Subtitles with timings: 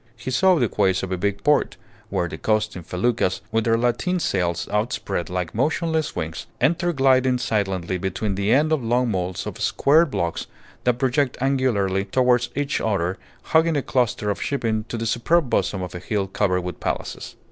[0.17, 1.77] He saw the quays of a big port,
[2.09, 7.99] where the coasting feluccas, with their lateen sails outspread like motionless wings, enter gliding silently
[7.99, 10.47] between the end of long moles of squared blocks
[10.85, 15.83] that project angularly towards each other, hugging a cluster of shipping to the superb bosom
[15.83, 17.35] of a hill covered with palaces.